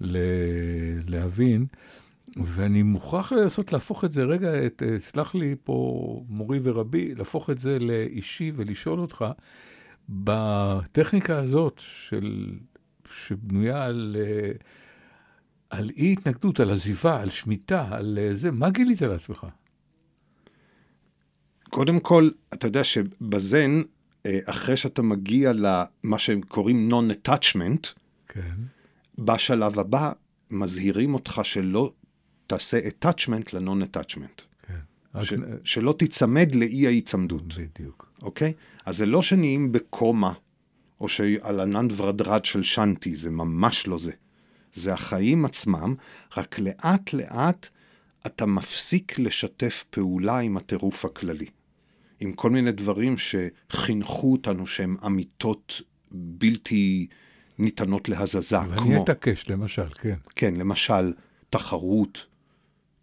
להבין, 0.00 1.66
ואני 2.36 2.82
מוכרח 2.82 3.32
לנסות 3.32 3.72
להפוך 3.72 4.04
את 4.04 4.12
זה, 4.12 4.22
רגע, 4.22 4.66
את, 4.66 4.82
אה, 4.86 4.98
סלח 4.98 5.34
לי 5.34 5.54
פה 5.64 6.24
מורי 6.28 6.60
ורבי, 6.62 7.14
להפוך 7.14 7.50
את 7.50 7.58
זה 7.58 7.78
לאישי 7.78 8.52
ולשאול 8.56 9.00
אותך, 9.00 9.24
בטכניקה 10.08 11.38
הזאת 11.38 11.78
של, 11.78 12.46
שבנויה 13.12 13.84
על, 13.84 14.16
אה, 14.20 14.50
על 15.70 15.90
אי 15.96 16.12
התנגדות, 16.12 16.60
על 16.60 16.70
עזיבה, 16.70 17.20
על 17.20 17.30
שמיטה, 17.30 17.88
על 17.90 18.18
אה, 18.22 18.34
זה, 18.34 18.50
מה 18.50 18.70
גילית 18.70 19.02
על 19.02 19.12
עצמך? 19.12 19.46
קודם 21.70 22.00
כל, 22.00 22.30
אתה 22.54 22.66
יודע 22.66 22.84
שבזן, 22.84 23.82
אחרי 24.44 24.76
שאתה 24.76 25.02
מגיע 25.02 25.52
למה 25.52 26.18
שהם 26.18 26.40
קוראים 26.40 26.90
non-attachment, 26.92 27.92
כן. 28.28 28.54
בשלב 29.18 29.78
הבא 29.78 30.12
מזהירים 30.50 31.14
אותך 31.14 31.40
שלא 31.42 31.92
תעשה 32.46 32.78
attachment 32.88 33.52
ל-non-attachment. 33.56 34.42
כן. 34.66 35.22
ש, 35.22 35.32
רק- 35.32 35.38
שלא 35.64 35.94
תיצמד 35.98 36.54
לאי 36.54 36.86
ההיצמדות, 36.86 37.54
בדיוק. 37.58 38.12
אוקיי? 38.22 38.52
אז 38.86 38.96
זה 38.96 39.06
לא 39.06 39.22
שנהיים 39.22 39.72
בקומה, 39.72 40.32
או 41.00 41.08
שעל 41.08 41.60
ענן 41.60 41.88
ורדרד 41.96 42.44
של 42.44 42.62
שנטי, 42.62 43.16
זה 43.16 43.30
ממש 43.30 43.86
לא 43.86 43.98
זה. 43.98 44.12
זה 44.72 44.92
החיים 44.92 45.44
עצמם, 45.44 45.94
רק 46.36 46.58
לאט 46.58 47.12
לאט 47.12 47.68
אתה 48.26 48.46
מפסיק 48.46 49.18
לשתף 49.18 49.84
פעולה 49.90 50.38
עם 50.38 50.56
הטירוף 50.56 51.04
הכללי. 51.04 51.46
עם 52.20 52.32
כל 52.32 52.50
מיני 52.50 52.72
דברים 52.72 53.16
שחינכו 53.18 54.32
אותנו 54.32 54.66
שהם 54.66 54.96
אמיתות 55.06 55.82
בלתי 56.12 57.06
ניתנות 57.58 58.08
להזזה, 58.08 58.58
ואני 58.60 58.78
כמו... 58.78 59.04
אתעקש, 59.04 59.44
למשל, 59.48 59.88
כן. 59.88 60.16
כן, 60.36 60.56
למשל, 60.56 61.12
תחרות, 61.50 62.26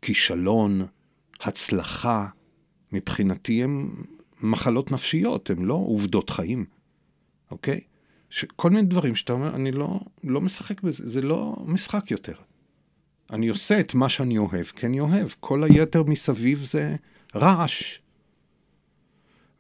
כישלון, 0.02 0.86
הצלחה, 1.42 2.28
מבחינתי 2.92 3.64
הם 3.64 4.04
מחלות 4.42 4.92
נפשיות, 4.92 5.50
הם 5.50 5.66
לא 5.66 5.74
עובדות 5.74 6.30
חיים, 6.30 6.66
אוקיי? 7.52 7.80
כל 8.56 8.70
מיני 8.70 8.88
דברים 8.88 9.16
שאתה 9.16 9.34
אומר, 9.34 9.56
אני 9.56 9.72
לא, 9.72 10.00
לא 10.24 10.42
משחק 10.42 10.82
בזה, 10.82 11.10
זה 11.10 11.22
לא 11.22 11.56
משחק 11.66 12.12
יותר. 12.12 12.36
אני 13.32 13.48
עושה 13.48 13.80
את 13.80 13.94
מה 13.94 14.10
שאני 14.10 14.38
אוהב, 14.38 14.66
כי 14.66 14.86
אני 14.86 15.00
אוהב. 15.00 15.30
כל 15.40 15.64
היתר 15.64 16.04
מסביב 16.04 16.64
זה 16.64 16.96
רעש. 17.36 18.00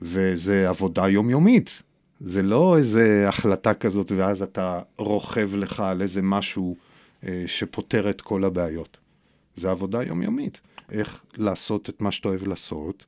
וזה 0.02 0.70
עבודה 0.70 1.08
יומיומית. 1.08 1.84
זה 2.20 2.44
לא 2.44 2.78
איזה 2.78 3.26
החלטה 3.30 3.74
כזאת, 3.74 4.12
ואז 4.12 4.42
אתה 4.42 4.82
רוכב 4.98 5.56
לך 5.56 5.80
על 5.80 6.02
איזה 6.02 6.22
משהו 6.22 6.76
אה, 7.24 7.44
שפותר 7.48 8.10
את 8.10 8.22
כל 8.22 8.44
הבעיות. 8.44 8.98
זה 9.56 9.72
עבודה 9.72 10.04
יומיומית. 10.04 10.62
איך 10.92 11.24
לעשות 11.38 11.90
את 11.90 12.02
מה 12.02 12.12
שאתה 12.12 12.30
אוהב 12.30 12.48
לעשות, 12.48 13.06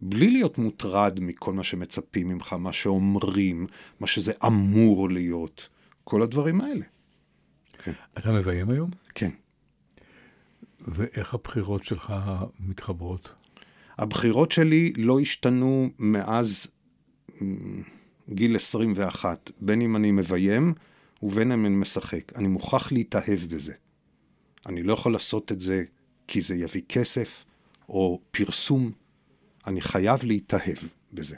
בלי 0.00 0.30
להיות 0.30 0.58
מוטרד 0.58 1.18
מכל 1.20 1.52
מה 1.52 1.64
שמצפים 1.64 2.28
ממך, 2.28 2.52
מה 2.52 2.72
שאומרים, 2.72 3.66
מה 4.00 4.06
שזה 4.06 4.32
אמור 4.46 5.10
להיות. 5.10 5.68
כל 6.04 6.22
הדברים 6.22 6.60
האלה. 6.60 6.84
אתה 8.18 8.32
מביים 8.32 8.70
היום? 8.70 8.90
כן. 9.14 9.30
ואיך 10.80 11.34
הבחירות 11.34 11.84
שלך 11.84 12.12
מתחברות? 12.60 13.34
הבחירות 13.98 14.52
שלי 14.52 14.92
לא 14.96 15.20
השתנו 15.20 15.88
מאז 15.98 16.66
גיל 18.32 18.56
21, 18.56 19.50
בין 19.60 19.80
אם 19.82 19.96
אני 19.96 20.10
מביים 20.10 20.74
ובין 21.22 21.52
אם 21.52 21.66
אני 21.66 21.74
משחק. 21.74 22.32
אני 22.36 22.48
מוכרח 22.48 22.92
להתאהב 22.92 23.40
בזה. 23.48 23.72
אני 24.66 24.82
לא 24.82 24.92
יכול 24.92 25.12
לעשות 25.12 25.52
את 25.52 25.60
זה 25.60 25.84
כי 26.26 26.40
זה 26.40 26.54
יביא 26.54 26.82
כסף 26.88 27.44
או 27.88 28.20
פרסום. 28.30 28.90
אני 29.66 29.80
חייב 29.80 30.24
להתאהב 30.24 30.76
בזה. 31.12 31.36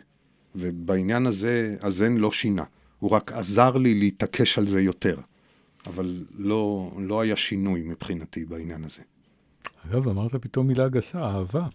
ובעניין 0.54 1.26
הזה, 1.26 1.76
הזן 1.80 2.16
לא 2.16 2.32
שינה. 2.32 2.64
הוא 2.98 3.10
רק 3.10 3.32
עזר 3.32 3.76
לי 3.76 3.94
להתעקש 3.94 4.58
על 4.58 4.66
זה 4.66 4.82
יותר. 4.82 5.16
אבל 5.86 6.24
לא, 6.38 6.92
לא 6.98 7.20
היה 7.20 7.36
שינוי 7.36 7.82
מבחינתי 7.82 8.44
בעניין 8.44 8.84
הזה. 8.84 9.02
אגב, 9.86 10.08
אמרת 10.08 10.34
פתאום 10.34 10.66
מילה 10.66 10.88
גסה, 10.88 11.18
אהבה. 11.18 11.66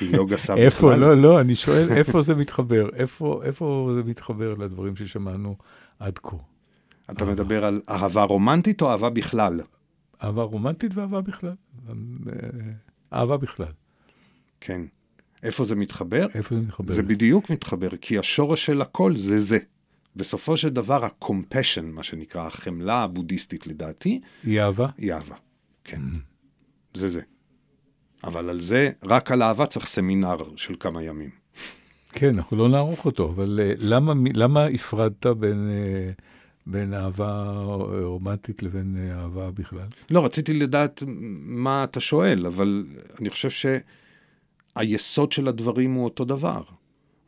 היא 0.00 0.16
לא 0.16 0.26
גסה 0.26 0.52
בכלל. 0.52 0.64
איפה, 0.64 0.94
לא, 0.96 1.16
לא, 1.22 1.40
אני 1.40 1.56
שואל, 1.56 1.88
איפה 1.90 2.22
זה 2.22 2.34
מתחבר? 2.34 2.88
איפה, 2.96 3.40
איפה 3.44 3.90
זה 3.94 4.02
מתחבר 4.02 4.54
לדברים 4.54 4.96
ששמענו 4.96 5.56
עד 5.98 6.18
כה? 6.18 6.36
אתה 7.10 7.24
מדבר 7.24 7.64
על 7.64 7.80
אהבה 7.88 8.22
רומנטית 8.22 8.82
או 8.82 8.90
אהבה 8.90 9.10
בכלל? 9.10 9.60
אהבה 10.24 10.42
רומנטית 10.42 10.94
ואהבה 10.94 11.20
בכלל. 11.20 11.54
אה, 11.88 11.92
אהבה 13.12 13.36
בכלל. 13.36 13.72
כן. 14.60 14.80
איפה 15.42 15.64
זה 15.64 15.76
מתחבר? 15.76 16.26
איפה 16.34 16.54
זה 16.54 16.60
מתחבר? 16.60 16.92
זה 16.92 17.02
בדיוק 17.02 17.50
מתחבר, 17.50 17.88
כי 18.00 18.18
השורש 18.18 18.66
של 18.66 18.82
הכל 18.82 19.16
זה 19.16 19.38
זה. 19.38 19.58
בסופו 20.16 20.56
של 20.56 20.68
דבר, 20.68 21.04
ה-compassion, 21.04 21.82
מה 21.82 22.02
שנקרא, 22.02 22.46
החמלה 22.46 23.02
הבודהיסטית 23.02 23.66
לדעתי, 23.66 24.20
היא 24.44 24.60
אהבה? 24.60 24.88
היא 24.98 25.12
אהבה. 25.12 25.34
כן. 25.84 26.00
זה 26.94 27.08
זה. 27.08 27.20
אבל 28.24 28.48
על 28.48 28.60
זה, 28.60 28.90
רק 29.04 29.30
על 29.30 29.42
אהבה 29.42 29.66
צריך 29.66 29.86
סמינר 29.86 30.36
של 30.56 30.74
כמה 30.80 31.02
ימים. 31.02 31.30
כן, 32.12 32.36
אנחנו 32.36 32.56
לא 32.56 32.68
נערוך 32.68 33.04
אותו, 33.04 33.28
אבל 33.28 33.60
אה, 33.62 33.72
למה, 33.78 34.12
למה 34.34 34.64
הפרדת 34.64 35.26
בין, 35.26 35.70
אה, 35.70 36.12
בין 36.66 36.94
אהבה 36.94 37.52
רומנטית 38.02 38.62
לבין 38.62 38.96
אה, 38.98 39.22
אהבה 39.22 39.50
בכלל? 39.50 39.86
לא, 40.10 40.24
רציתי 40.24 40.54
לדעת 40.54 41.02
מה 41.46 41.84
אתה 41.84 42.00
שואל, 42.00 42.46
אבל 42.46 42.86
אני 43.20 43.30
חושב 43.30 43.72
שהיסוד 44.76 45.32
של 45.32 45.48
הדברים 45.48 45.94
הוא 45.94 46.04
אותו 46.04 46.24
דבר. 46.24 46.62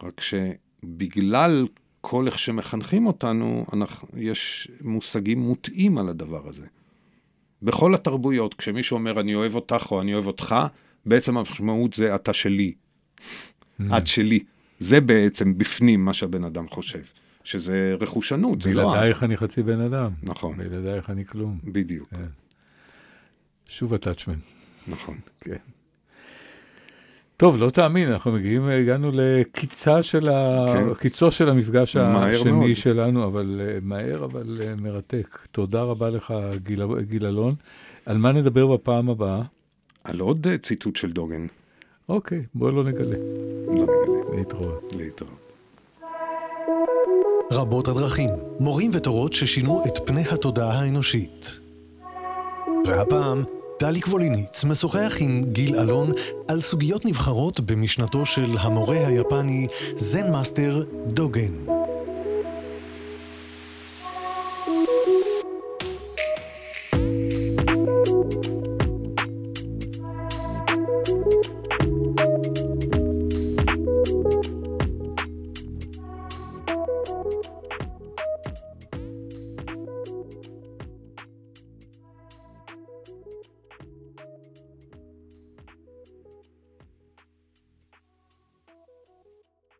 רק 0.02 0.20
שבגלל 0.20 1.66
כל 2.00 2.26
איך 2.26 2.38
שמחנכים 2.38 3.06
אותנו, 3.06 3.66
אנחנו, 3.72 4.08
יש 4.16 4.68
מושגים 4.84 5.38
מוטעים 5.38 5.98
על 5.98 6.08
הדבר 6.08 6.48
הזה. 6.48 6.66
בכל 7.62 7.94
התרבויות, 7.94 8.54
כשמישהו 8.54 8.94
אומר 8.94 9.20
אני 9.20 9.34
אוהב 9.34 9.54
אותך 9.54 9.86
או 9.90 10.00
אני 10.00 10.14
אוהב 10.14 10.26
אותך, 10.26 10.56
בעצם 11.06 11.36
המשמעות 11.36 11.92
זה 11.92 12.14
אתה 12.14 12.32
שלי, 12.32 12.74
את 13.96 14.06
שלי. 14.06 14.44
זה 14.78 15.00
בעצם 15.00 15.58
בפנים 15.58 16.04
מה 16.04 16.14
שהבן 16.14 16.44
אדם 16.44 16.68
חושב, 16.68 17.02
שזה 17.44 17.96
רכושנות, 18.00 18.62
זה 18.62 18.74
לא... 18.74 18.90
בלעדייך 18.90 19.22
אני 19.22 19.36
חצי 19.36 19.62
בן 19.62 19.80
אדם. 19.80 20.10
נכון. 20.22 20.56
בלעדייך 20.56 21.10
אני 21.10 21.24
כלום. 21.26 21.58
בדיוק, 21.64 22.08
כן. 22.10 22.16
שוב 23.68 23.94
הטאצ'מן. 23.94 24.38
נכון. 24.88 25.16
כן. 25.40 25.56
טוב, 27.42 27.56
לא 27.56 27.70
תאמין, 27.70 28.12
אנחנו 28.12 28.32
מגיעים, 28.32 28.68
הגענו 28.68 29.10
לקיצה 29.14 30.02
של 30.02 30.28
ה... 30.28 30.66
כן. 30.72 30.94
קיצו 30.94 31.30
של 31.30 31.48
המפגש 31.48 31.96
השני 31.96 32.52
מאוד. 32.52 32.74
שלנו, 32.74 33.24
אבל 33.24 33.60
uh, 33.60 33.84
מהר, 33.84 34.24
אבל 34.24 34.60
uh, 34.60 34.82
מרתק. 34.82 35.38
תודה 35.52 35.82
רבה 35.82 36.10
לך, 36.10 36.34
גיל, 36.62 36.82
גיל 37.00 37.26
אלון. 37.26 37.54
על 38.06 38.18
מה 38.18 38.32
נדבר 38.32 38.66
בפעם 38.66 39.10
הבאה? 39.10 39.42
על 40.04 40.20
עוד 40.20 40.46
אה, 40.46 40.58
ציטוט 40.58 40.96
של 40.96 41.12
דוגן, 41.12 41.46
אוקיי, 42.08 42.42
בואו 42.54 42.70
לא 42.70 42.84
נגלה. 42.84 43.16
לא 43.66 43.72
נגלה, 43.72 44.36
להתראות. 44.36 44.92
להתראות. 44.96 45.52
רבות 47.52 47.88
הדרכים, 47.88 48.30
מורים 48.60 48.90
ותורות 48.94 49.32
ששינו 49.32 49.80
את 49.86 49.98
פני 50.06 50.22
התודעה 50.30 50.80
האנושית. 50.80 51.60
והפעם, 52.86 53.38
דלי 53.82 54.00
קבוליניץ 54.00 54.64
משוחח 54.64 55.16
עם 55.20 55.44
גיל 55.52 55.76
אלון 55.76 56.12
על 56.48 56.60
סוגיות 56.60 57.04
נבחרות 57.04 57.60
במשנתו 57.60 58.26
של 58.26 58.56
המורה 58.60 59.06
היפני 59.06 59.66
זן 59.96 60.32
master 60.32 60.82
דוגן. 61.06 61.81